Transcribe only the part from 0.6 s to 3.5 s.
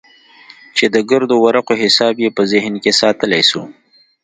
چې د ګردو ورقو حساب يې په ذهن کښې ساتلى